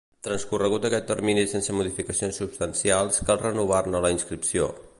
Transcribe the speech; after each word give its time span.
Transcorregut 0.27 0.85
aquest 0.89 1.05
termini 1.11 1.43
sense 1.51 1.75
modificacions 1.81 2.39
substancials, 2.43 3.21
cal 3.29 3.39
renovar-ne 3.43 4.03
la 4.07 4.13
inscripció. 4.17 4.71